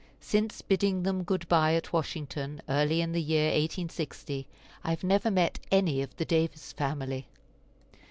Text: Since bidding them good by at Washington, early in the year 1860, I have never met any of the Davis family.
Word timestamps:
Since 0.19 0.63
bidding 0.63 1.03
them 1.03 1.21
good 1.21 1.47
by 1.47 1.75
at 1.75 1.93
Washington, 1.93 2.59
early 2.67 3.01
in 3.01 3.11
the 3.11 3.21
year 3.21 3.49
1860, 3.51 4.47
I 4.83 4.89
have 4.89 5.03
never 5.03 5.29
met 5.29 5.59
any 5.69 6.01
of 6.01 6.15
the 6.17 6.25
Davis 6.25 6.73
family. 6.73 7.27